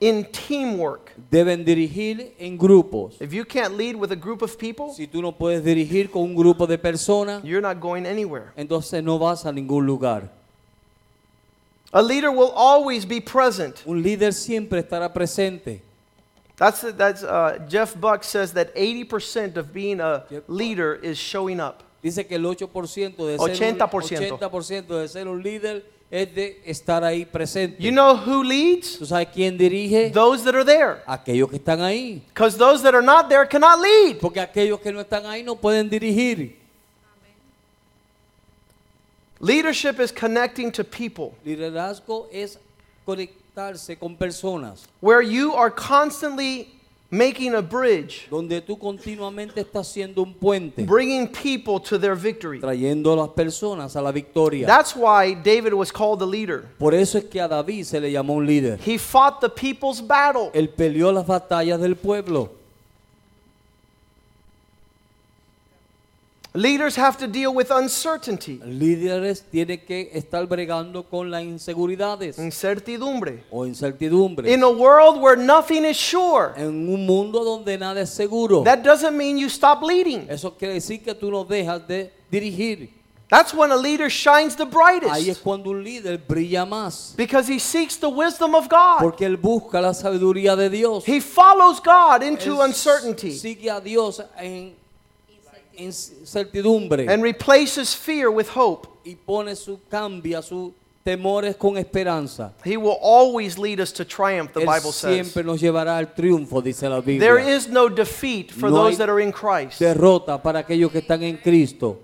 [0.00, 1.12] in teamwork.
[1.30, 3.20] deben dirigir en grupos.
[3.20, 6.22] If you can't lead with a group of people, Si tú no puedes dirigir con
[6.22, 8.52] un grupo de personas, you're not going anywhere.
[8.56, 10.28] entonces no vas a ningún lugar.
[11.92, 13.82] A leader will always be present.
[13.86, 15.80] Un líder siempre estará presente.
[16.56, 21.82] That's that's uh, Jeff Buck says that 80% of being a leader is showing up.
[22.04, 24.38] Dice que el 8% de ser un, 80%.
[24.38, 27.82] 80% de ser un líder es de estar ahí presente.
[27.82, 28.98] You know who leads?
[28.98, 30.10] ¿Tú sabes quién dirige?
[30.12, 31.02] Those that are there.
[31.06, 32.22] Aquellos que están ahí.
[32.28, 34.18] Because those that are not there cannot lead.
[34.20, 36.58] Porque aquellos que no están ahí no pueden dirigir.
[39.40, 42.58] Leadership is connecting to people Liderazgo es
[43.06, 44.86] conectarse con personas.
[45.00, 46.68] where you are constantly
[47.16, 50.84] making a bridge, Donde tú continuamente estás siendo un puente.
[50.84, 52.60] bringing people to their victory.
[52.60, 54.66] Trayendo a las personas a la victoria.
[54.66, 56.64] That's why David was called the leader.
[56.78, 58.78] Por eso es que a David se le llamó un líder.
[58.84, 60.50] He fought the people's battle.
[60.52, 62.50] Él peleó las batallas del pueblo.
[66.56, 73.42] Leaders have to deal with uncertainty, Líderes tienen que estar bregando con las inseguridades incertidumbre.
[73.50, 74.48] o incertidumbres.
[74.48, 78.62] In a world where nothing is sure, En un mundo donde nada es seguro.
[78.62, 80.28] that doesn't mean you stop leading.
[80.30, 82.88] Eso quiere decir que tú no dejas de dirigir.
[83.28, 87.14] That's when a leader shines the Ahí es brightest cuando un líder brilla más.
[87.16, 89.00] because he seeks the wisdom of God.
[89.00, 91.04] Porque él busca la sabiduría de Dios.
[91.04, 94.76] He follows God into Él uncertainty Sigue a Dios en
[95.76, 97.08] incertidumbre.
[97.08, 98.88] and replaces fear with hope.
[99.04, 100.42] y pone su cambia
[101.04, 102.54] temores con esperanza.
[102.64, 105.14] He will always lead us to triumph, the Él Bible says.
[105.14, 107.20] siempre nos llevará al triunfo, dice la Biblia.
[107.20, 109.78] There is no defeat for No those that are in Christ.
[109.78, 111.98] derrota para aquellos que están en Cristo.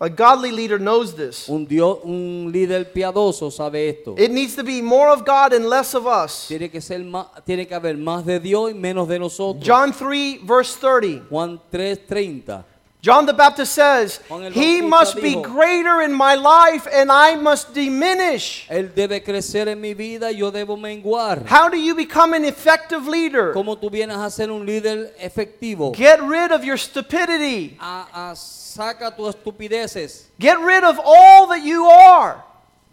[0.00, 1.48] A godly leader knows this.
[1.48, 4.16] Un Dios, un líder piadoso sabe esto.
[4.18, 6.46] It needs to be more of God and less of us.
[6.48, 9.64] Tiene que ser más, tiene que haber más de Dios y menos de nosotros.
[9.64, 11.28] John 3, verse 30.
[11.30, 12.64] Juan 3:30.
[13.02, 14.20] John the Baptist says,
[14.52, 18.68] He must be greater in my life and I must diminish.
[18.70, 21.44] Él debe crecer en mi vida yo debo menguar.
[21.46, 23.52] How do you become an effective leader?
[23.54, 25.92] ¿Cómo tú vienes a ser un líder efectivo?
[25.96, 27.76] Get rid of your stupidity.
[27.80, 30.26] A, a- saca tus estupideces.
[30.38, 32.44] Get rid of all that you are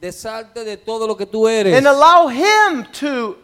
[0.02, 1.78] Desalte de todo lo que tú eres.
[1.78, 3.38] and allow Him to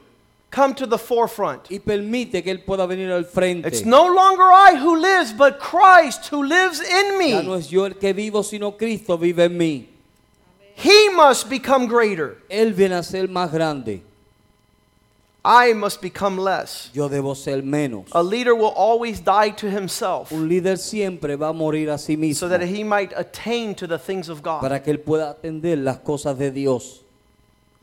[0.51, 1.69] come to the forefront.
[1.69, 3.67] y permite que Él pueda venir al frente.
[3.67, 7.57] It's no longer I who lives, but Christ who lives in Ya no me.
[7.57, 9.87] es yo el que vivo, sino Cristo vive en mí.
[10.77, 12.37] He must become greater.
[12.49, 14.01] Él viene a ser más grande.
[15.47, 16.89] I must become less.
[16.91, 18.07] Yo debo ser menos.
[18.13, 22.17] A leader will always die to himself Un líder siempre va a morir a sí
[22.17, 24.59] mismo so that he might attain to the things of God.
[24.61, 27.04] para que Él pueda atender las cosas de Dios.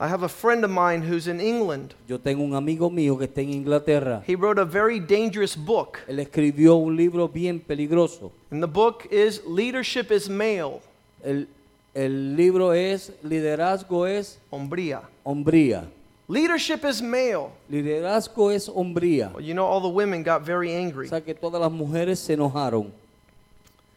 [0.03, 1.95] I have a friend of mine who's in England.
[2.09, 4.25] Yo tengo un amigo mío que está en Inglaterra.
[4.27, 6.01] He wrote a very dangerous book.
[6.09, 8.33] Él escribió un libro bien peligroso.
[8.51, 10.81] And the book is Leadership is Male,
[11.23, 11.47] El,
[11.95, 15.03] el libro es Liderazgo es Hombría.
[15.25, 15.85] hombría.
[16.29, 17.51] Leadership is male.
[17.71, 19.31] Liderazgo es hombría.
[19.35, 21.07] Well, you know, all the women got very O angry.
[21.09, 22.91] sea que todas las mujeres se enojaron.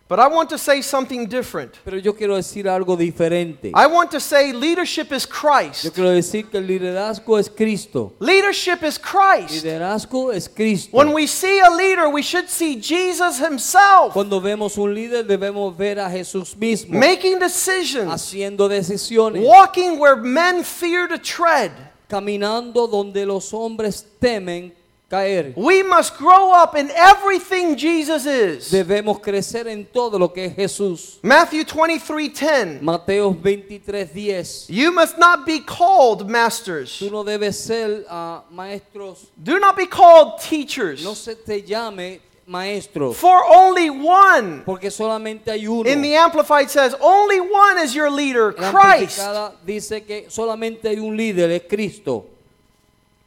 [0.07, 1.79] But I want to say something different.
[1.83, 3.71] Pero yo quiero decir algo diferente.
[3.73, 5.83] I want to say leadership is Christ.
[5.83, 8.13] Yo quiero decir que el liderazgo es Cristo.
[8.19, 9.63] Leadership is Christ.
[9.65, 10.95] Liderazgo es Cristo.
[10.95, 15.75] When we see a leader, we should see Jesus himself Cuando vemos un líder debemos
[15.75, 21.71] ver a Jesús mismo making decisions, haciendo decisiones, walking where men fear to tread.
[22.07, 24.71] caminando donde los hombres temen
[25.09, 25.53] caer.
[25.55, 28.71] We must grow up in everything Jesus is.
[28.71, 31.19] Debemos crecer en todo lo que es Jesús.
[31.21, 32.81] Matthew 23:10.
[32.81, 34.65] Mateo 23:10.
[34.69, 36.97] You must not be called masters.
[36.99, 41.03] Tú no debes ser ah, maestros, Do not be called teachers.
[41.03, 44.61] no se te llame maestros, For only one.
[44.65, 45.89] porque solamente hay uno.
[45.89, 49.19] In the Amplified says, only one is your leader, La Christ.
[49.19, 52.25] amplificada dice que solamente hay un líder, es Cristo.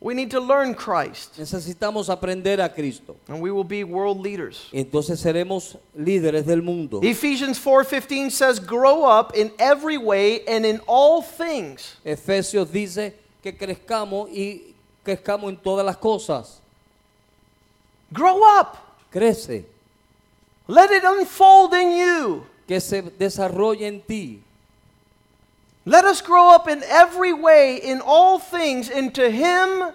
[0.00, 3.16] We need to learn Christ, Necesitamos aprender a Cristo.
[3.28, 4.68] and we will be world leaders.
[4.72, 7.00] Entonces seremos líderes del mundo.
[7.02, 13.52] Ephesians 4:15 says, "Grow up in every way and in all things." Efesios dice que
[13.52, 16.60] crezcamos y crezcamos en todas las cosas.
[18.12, 18.76] Grow up.
[19.10, 19.64] Crece,
[20.68, 22.46] Let it unfold in you.
[22.68, 24.42] que se desarrolle en ti.
[25.88, 29.92] Let us grow up in every way, in all things, into Him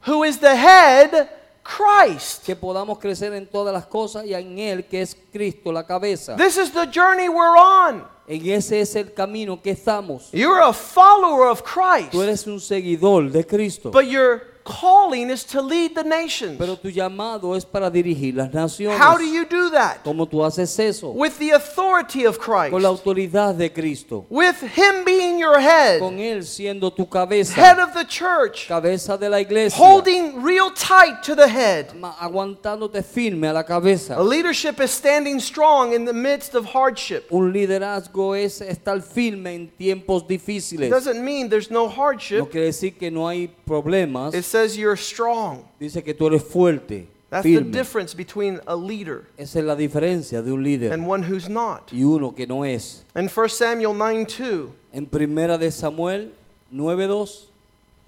[0.00, 1.28] who is the head,
[1.62, 2.44] Christ.
[2.44, 6.36] Que podamos crecer en todas las cosas y en Él que es Cristo, la cabeza.
[6.36, 8.04] This is the journey we're on.
[8.28, 10.30] En ese es el camino que estamos.
[10.32, 13.90] You're a follower of Christ, Tú eres un seguidor de Cristo.
[13.92, 16.58] but your calling is to lead the nations.
[16.58, 18.98] Pero tu llamado es para dirigir las naciones.
[19.00, 20.02] How do you do that?
[20.04, 21.10] ¿Cómo tú haces eso?
[21.12, 24.26] With the authority of Christ, Con la autoridad de Cristo.
[24.28, 27.54] with Him being your head, Con Él siendo tu cabeza.
[27.54, 29.78] head of the church, Cabeza de la iglesia.
[29.78, 31.86] holding real tight to the head.
[32.20, 34.16] aguantándote firme a la cabeza.
[34.16, 37.26] A leadership is standing strong in the midst of hardship.
[37.30, 40.90] Un liderazgo es estar firme en tiempos It difíciles.
[40.90, 42.38] doesn't mean there's no hardship.
[42.38, 44.34] No quiere decir que no hay problemas.
[44.34, 45.64] It says you're strong.
[45.78, 47.70] Dice que tú eres fuerte, That's the firme.
[47.72, 51.92] difference between a leader Esa es la diferencia de un líder and one who's not.
[51.92, 53.04] y uno que no es.
[53.14, 56.32] In 1 Samuel 9 2, En primera de Samuel
[56.72, 57.46] 9:2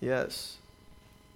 [0.01, 0.57] yes,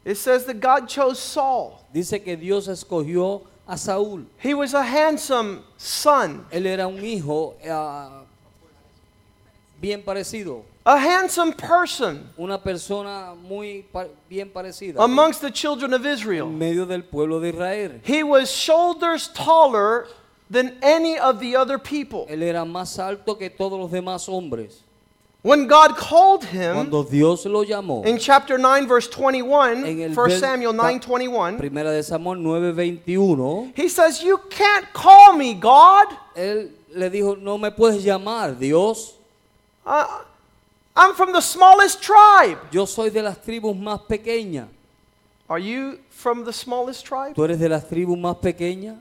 [0.04, 1.78] it says that God chose Saul.
[1.92, 4.24] dice que Dios escogió a Saúl.
[4.38, 8.22] He was a handsome son, Él era un hijo ah,
[9.80, 13.84] bien parecido, a handsome person una persona muy
[14.28, 16.46] bien parecida amongst the children of Israel.
[16.48, 18.00] en medio del pueblo de Israel.
[18.04, 20.06] He was shoulders taller
[20.50, 22.26] than any of the other people.
[22.28, 24.82] Él era más alto que todos los demás hombres.
[25.42, 30.14] When God called him Cuando Dios lo llamó, in chapter 9, verse 21, en el
[30.14, 35.54] 1 Samuel cap- 9 21, Primera de Samuel 9:21, he says, You can't call me
[35.54, 36.06] God.
[36.36, 39.14] él le dijo, "No me puedes llamar Dios.
[39.84, 40.04] Uh,
[40.94, 42.58] I'm from the smallest tribe.
[42.70, 44.68] Yo soy de las tribus más pequeñas.
[45.48, 47.34] Are you from the smallest tribe?
[47.34, 48.98] ¿Tú eres de las tribus más pequeñas?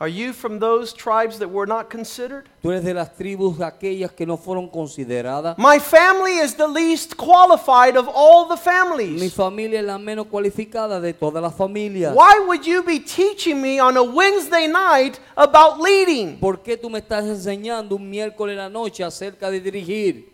[0.00, 2.44] Are you from those tribes that were not considered?
[2.62, 5.56] ¿Tú eres de las tribus aquellas que no fueron consideradas?
[5.56, 9.20] My family is the least qualified of all the families.
[9.20, 12.14] Mi familia es la menos cualificada de todas las familias.
[12.14, 16.38] Why would you be teaching me on a Wednesday night about leading?
[16.38, 20.33] ¿Por qué tú me estás enseñando un miércoles en la noche acerca de dirigir?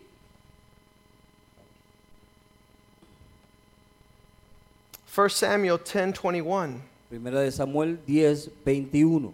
[5.15, 6.81] 1 Samuel 10 21.
[7.09, 9.33] Primera de Samuel 10, 21.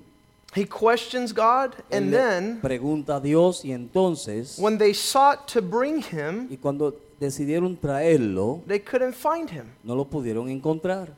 [0.54, 6.00] He questions God, and then pregunta a Dios y entonces, when they sought to bring
[6.00, 9.66] him, y cuando decidieron traerlo, they couldn't find him.
[9.84, 11.10] no lo pudieron encontrar.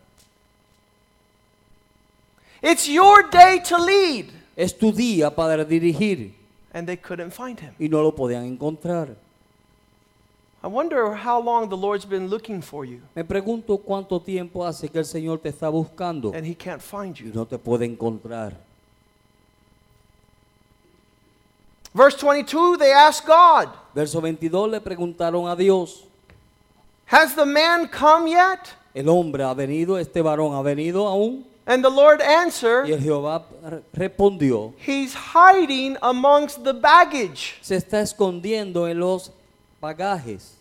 [2.61, 6.33] It's your day to lead, Es tu día para dirigir
[6.73, 7.75] and they couldn't find him.
[7.79, 9.15] y no lo podían encontrar.
[10.69, 14.91] I wonder how long the Lord's been looking for you, Me pregunto cuánto tiempo hace
[14.91, 17.33] que el Señor te está buscando and he can't find y you.
[17.33, 18.53] no te puede encontrar.
[21.95, 26.05] Verse 22, they asked God, Verso 22 le preguntaron a Dios,
[27.07, 28.75] Has the man come yet?
[28.95, 29.97] ¿el hombre ha venido?
[29.99, 31.45] ¿Este varón ha venido aún?
[31.66, 37.57] And the Lord Y answered, el Jehová re- respondió, He's hiding amongst the baggage.
[37.62, 39.33] se está escondiendo en los
[39.81, 40.58] bagajes.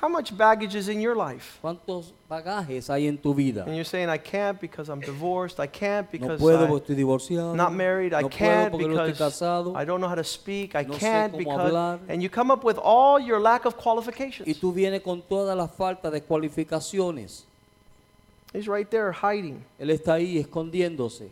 [0.00, 1.58] How much baggage is in your life?
[1.62, 3.64] ¿Cuántos bagajes hay en tu vida?
[3.66, 5.58] And you're saying, I can't because I'm divorced.
[5.58, 7.54] I can't No because puedo I'm estoy divorciado.
[7.54, 8.12] not married.
[8.12, 9.74] I no puedo can't no because casado.
[9.74, 10.74] I don't know how to speak.
[10.74, 11.72] I No can't because.
[11.72, 12.00] hablar.
[12.08, 14.46] And you come up with all your lack of Y qualifications.
[14.60, 17.44] tú vienes con toda la falta de cualificaciones.
[18.52, 19.64] He's right there hiding.
[19.80, 21.30] Él está ahí escondiéndose.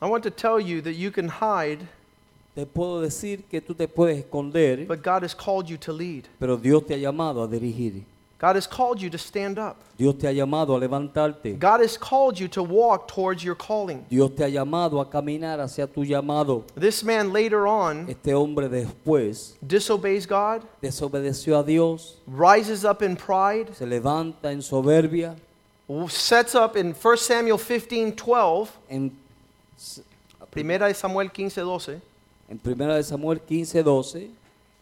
[0.00, 1.86] I want to tell you that you can hide,
[2.54, 6.24] Te puedo decir que tú te puedes esconder, but God has called you to lead.
[6.38, 8.04] pero Dios te ha llamado a dirigir.
[8.40, 9.76] God has called you to stand up.
[9.98, 11.58] Dios te ha llamado a levantarte.
[11.58, 14.06] God has called you to walk towards your calling.
[14.08, 16.64] Dios te ha llamado a caminar hacia tu llamado.
[16.74, 23.14] This man later on Este hombre después disobeys God, desobedeció a Dios, rises up in
[23.14, 25.36] pride, se levanta en soberbia,
[26.08, 29.12] sets up in 1 Samuel 15 12, en,
[30.50, 32.00] Primera de Samuel 15 12.
[32.50, 34.30] En 1 de Samuel 15, 12,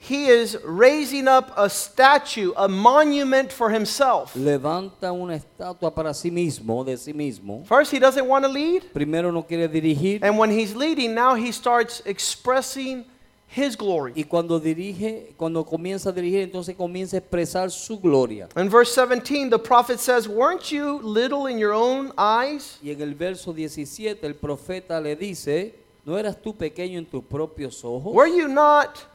[0.01, 4.33] He is raising up a statue, a monument for himself.
[4.37, 7.65] levanta una estatua para sí mismo, de sí mismo.
[7.67, 8.85] First, he doesn't want to lead.
[8.93, 13.05] Primero no quiere dirigir And when he's leading, now he starts expressing
[13.49, 14.13] his glory.
[14.15, 18.49] y cuando dirige, cuando comienza a dirigir, entonces comienza a expresar su gloria.
[18.57, 22.79] In verse 17, the prophet says, Weren't you little in your own eyes?
[22.85, 25.75] Y en el verso 17 el profeta le dice,
[26.05, 28.13] ¿no eras tú pequeño en tus propios ojos?
[28.15, 29.07] Were you not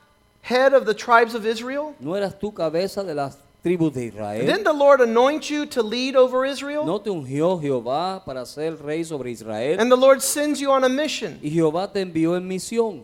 [0.41, 1.95] head of the tribes of Israel?
[1.99, 4.45] ¿No eras tú cabeza de las tribus de Israel?
[4.45, 6.85] Didn't the Lord anoint you to lead over Israel?
[6.85, 9.79] ¿No te ungió Jehová para ser rey sobre Israel?
[9.79, 13.03] And the Lord sends you on a mission, Y Jehová te envió en misión.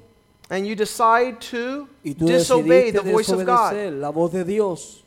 [0.50, 3.94] and you decide to disobey the voice of God.
[3.94, 5.04] la voz de Dios.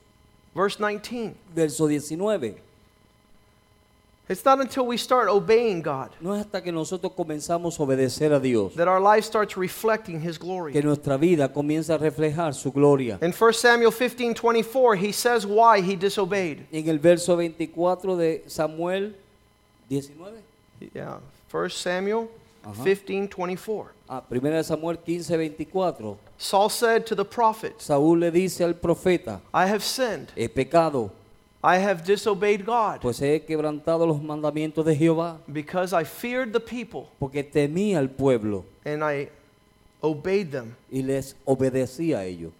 [0.54, 1.34] Verse 19.
[1.54, 2.61] Verso 19.
[4.32, 8.32] It's not until we start obeying God No es hasta que nosotros comenzamos a obedecer
[8.32, 10.72] a Dios that our life starts reflecting His glory.
[10.72, 13.18] que nuestra vida comienza a reflejar su gloria.
[13.20, 16.66] In 1 Samuel 15 24, he says why he disobeyed.
[16.72, 19.14] En el verso 24 de Samuel
[19.90, 20.38] 19.
[20.94, 21.18] Yeah,
[21.50, 22.28] 1 Samuel
[22.64, 22.84] Uh-huh.
[22.84, 23.86] 15 24.
[24.08, 26.16] Ah, 1 de Samuel 15, 24.
[26.38, 30.30] Saul said to the prophet, Saúl le dice al profeta, I have sinned.
[30.36, 31.10] he pecado,
[31.64, 36.60] I have disobeyed God pues he quebrantado los mandamientos de Jehová, because I feared the
[36.60, 39.28] people porque temía al pueblo and I
[40.02, 40.74] obeyed them.
[40.90, 42.52] y les obedecía a ellos.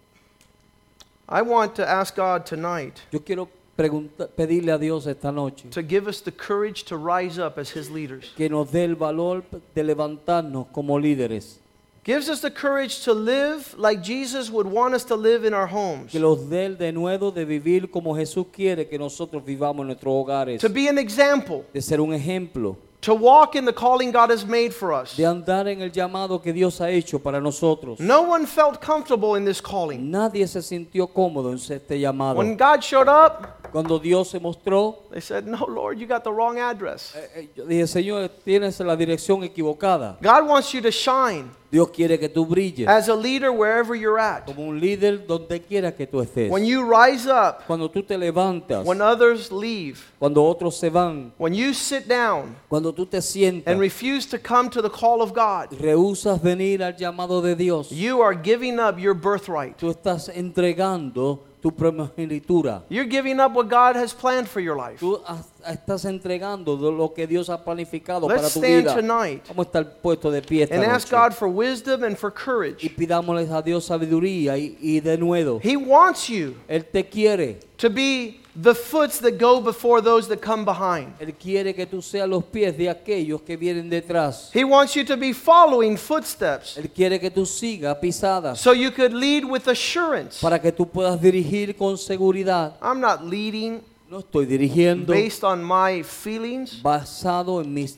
[1.27, 5.81] I want to ask God tonight Yo quiero pregunta- pedirle a Dios esta noche to
[5.81, 8.31] give us the courage to rise up as His leaders.
[8.37, 9.43] que nos dé el valor
[9.75, 11.59] de levantarnos como líderes,
[12.03, 15.67] Gives us the courage to live like Jesus would want us to live in our
[15.67, 16.11] homes.
[16.11, 20.11] que los dé el denuedo de vivir como Jesús quiere que nosotros vivamos en nuestros
[20.13, 21.63] hogares, To be an example.
[21.73, 25.15] de ser un ejemplo, To walk in the calling God has made for us.
[25.15, 27.99] de andar en el llamado que Dios ha hecho para nosotros.
[28.01, 30.11] No one felt comfortable in this calling.
[30.11, 32.37] Nadie se sintió cómodo en este llamado.
[32.37, 36.31] When God showed up, Cuando Dios se mostró, they said, No, Lord, you got the
[36.31, 37.15] wrong address.
[37.15, 40.15] eh, eh, yo dije, Señor, tienes la dirección equivocada.
[40.21, 44.19] God wants you to shine Dios quiere que tú brilles as a leader wherever you're
[44.19, 44.45] at.
[44.45, 46.51] como un líder donde quiera que tú estés.
[46.51, 51.33] When you rise up, Cuando tú te levantas, when others leave, cuando otros se van,
[51.39, 55.23] when you sit down cuando tú te sientas, and refuse to come to the call
[55.23, 59.75] of God, rehusas venir al llamado de Dios, you are giving up your birthright.
[59.75, 62.83] tú estás entregando tu primogenitura.
[62.89, 64.99] You're giving up what God has planned for your life.
[64.99, 65.19] Tú
[65.65, 68.95] estás entregando lo que Dios ha planificado para Let's tu stand vida.
[68.95, 71.23] tonight Vamos a estar puestos de pie esta and ask noche.
[71.29, 72.95] God for wisdom and for y courage.
[72.97, 75.61] pidámosles a Dios sabiduría y, y de nuevo.
[75.63, 77.59] He wants you Él te quiere.
[77.77, 81.13] to be the foots that go before those that come behind.
[81.19, 84.51] Él quiere que tú seas los pies de aquellos que vienen detrás.
[84.53, 88.91] He wants you to be following footsteps Él quiere que tú sigas pisadas so you
[88.91, 90.39] could lead with assurance.
[90.41, 92.75] para que tú puedas dirigir con seguridad.
[92.81, 96.79] I'm not leading No estoy dirigiendo based on my feelings.
[96.83, 97.97] basado en mis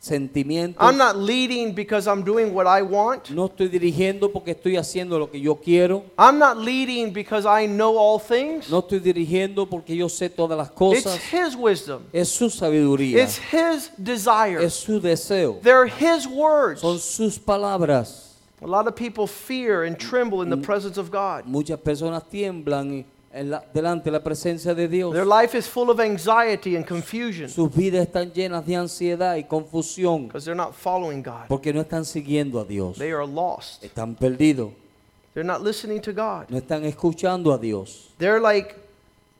[0.00, 0.76] sentimientos.
[0.80, 3.30] I'm not leading because I'm doing what I want.
[3.30, 6.04] No estoy dirigiendo porque estoy haciendo lo que yo quiero.
[6.18, 8.70] I'm not leading because I know all things.
[8.70, 11.16] No estoy dirigiendo porque yo sé todas las cosas.
[11.16, 11.32] It's.
[11.32, 12.02] His wisdom.
[12.12, 13.22] Es su sabiduría.
[13.22, 14.62] It's His desire.
[14.62, 15.58] Es su deseo.
[15.62, 16.80] They're His words.
[16.80, 18.22] Son sus palabras.
[18.62, 21.44] A lot of people fear and tremble in the presence of God.
[21.46, 23.04] Muchas personas tiemblan y-
[23.36, 25.12] en la- delante de la presencia de Dios.
[25.12, 29.44] Their life is full of anxiety and confusion Sus vidas están llenas de ansiedad y
[29.44, 31.46] confusión because they're not following God.
[31.48, 32.96] porque no están siguiendo a Dios.
[32.98, 33.84] They are lost.
[33.84, 34.70] Están perdidos.
[35.34, 36.46] They're not listening to God.
[36.48, 38.08] No están escuchando a Dios.
[38.18, 38.74] They're like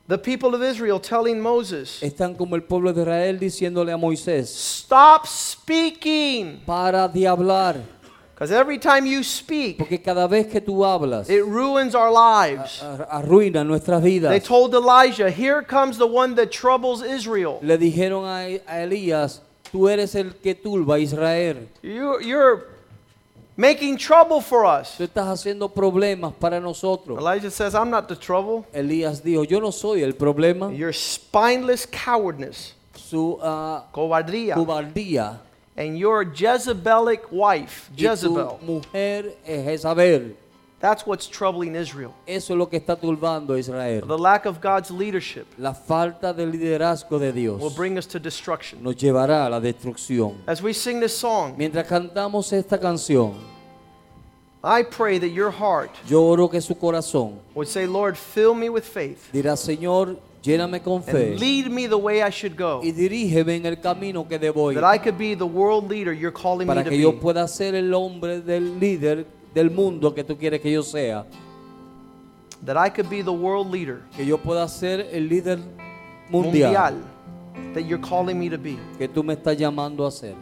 [0.09, 4.51] the people of Israel telling Moses, Están como el pueblo de Israel diciéndole a Moisés,
[4.55, 6.61] Stop speaking.
[6.67, 7.77] para de hablar,
[8.37, 12.83] Because every time you speak, porque cada vez que tú hablas, it ruins our lives.
[12.83, 14.45] a- arruina nuestras They vidas.
[14.45, 17.59] told Elijah, Here comes the one that troubles Israel.
[17.63, 19.41] Le dijeron a, a Elías,
[19.73, 21.67] tú eres el que turba a Israel.
[21.83, 22.65] You, you're
[23.57, 24.99] making trouble for us.
[24.99, 27.19] Tú estás haciendo problemas para nosotros.
[27.19, 28.67] Elijah says, I'm not the trouble.
[28.75, 30.71] Elías dijo, yo no soy el problema.
[30.77, 35.41] Your spineless cowardness, Su ah, cobardía, cobardía
[35.77, 38.59] and your Jezebelic wife, y tu Jezebel.
[38.63, 40.37] mujer es Jezabel.
[40.79, 42.15] That's what's troubling Israel.
[42.27, 44.03] Eso es lo que está turbando Israel.
[44.07, 48.83] The lack of God's leadership La falta de liderazgo de will bring us to destruction.
[48.83, 50.35] nos llevará a la destrucción.
[50.47, 53.35] As we sing this song, Mientras cantamos esta canción,
[54.63, 58.69] I pray that your heart yo oro que su corazón would say, Lord, fill me
[58.69, 62.81] with faith dirá, Señor, lléname con fe and lead me the way I should go,
[62.83, 66.13] y dirígeme en el camino que debo ir that I could be the world leader
[66.15, 70.15] you're calling me para to que yo pueda ser el hombre del líder del mundo
[70.15, 71.25] que tú quieres que yo sea.
[72.65, 75.59] That I could be the world leader Que yo pueda ser el líder
[76.31, 78.77] mundial, mundial that you're calling me to be.
[78.99, 80.35] que tú me estás llamando a ser.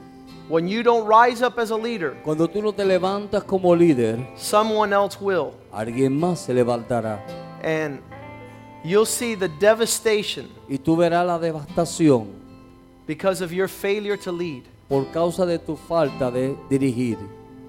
[0.48, 4.18] When you don't rise up as a leader, Cuando tú no te levantas como líder,
[4.36, 5.52] someone else will.
[5.72, 7.24] alguien más se levantará.
[7.62, 8.00] And
[8.85, 12.26] you'll see the devastation Y tú verás la devastación
[13.07, 14.62] because of your failure to lead.
[14.89, 17.18] por causa de tu falta de dirigir.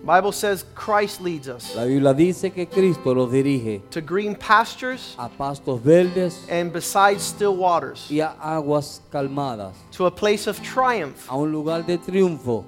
[0.05, 5.16] Bible says Christ leads us La Biblia dice que Cristo los dirige to green pastures
[5.18, 10.61] a pastos verdes and beside still waters, y a aguas calmadas, to a place of
[10.61, 11.28] triumph.
[11.28, 12.66] a un lugar de triunfo.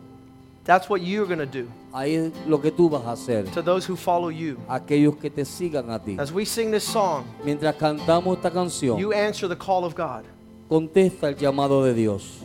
[0.64, 3.46] That's what you're going to do Ahí es lo que tú vas a hacer.
[3.52, 4.58] to those who follow you.
[4.68, 6.18] Aquellos que te sigan a ti.
[6.20, 10.24] As we sing this song, Mientras cantamos esta canción, you answer the call of God.
[10.70, 12.42] contesta el llamado de Dios.